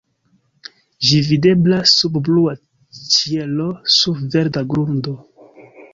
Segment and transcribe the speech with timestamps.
[1.09, 2.55] Ĝi videblas sub blua
[3.17, 3.69] ĉielo
[3.99, 5.15] sur verda grundo.